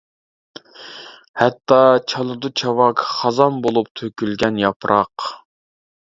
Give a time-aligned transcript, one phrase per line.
[1.41, 5.29] ھەتتا-چالىدۇ چاۋاك، خازان بولۇپ تۆكۈلگەن ياپراق.